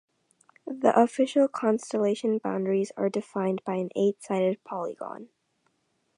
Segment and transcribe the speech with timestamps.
[0.65, 5.29] The official constellation boundaries are defined by an eight-sided polygon.